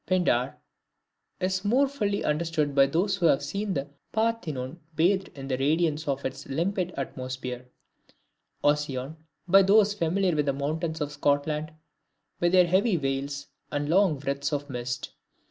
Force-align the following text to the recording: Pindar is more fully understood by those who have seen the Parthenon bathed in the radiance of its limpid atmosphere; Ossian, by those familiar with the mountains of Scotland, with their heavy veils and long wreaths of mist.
Pindar 0.07 0.55
is 1.39 1.63
more 1.63 1.87
fully 1.87 2.23
understood 2.23 2.73
by 2.73 2.87
those 2.87 3.17
who 3.17 3.27
have 3.27 3.43
seen 3.43 3.75
the 3.75 3.87
Parthenon 4.11 4.79
bathed 4.95 5.27
in 5.37 5.47
the 5.47 5.59
radiance 5.59 6.07
of 6.07 6.25
its 6.25 6.47
limpid 6.47 6.91
atmosphere; 6.97 7.69
Ossian, 8.63 9.15
by 9.47 9.61
those 9.61 9.93
familiar 9.93 10.35
with 10.35 10.47
the 10.47 10.53
mountains 10.53 11.01
of 11.01 11.11
Scotland, 11.11 11.71
with 12.39 12.51
their 12.51 12.65
heavy 12.65 12.95
veils 12.95 13.45
and 13.71 13.89
long 13.89 14.17
wreaths 14.19 14.51
of 14.51 14.71
mist. 14.71 15.11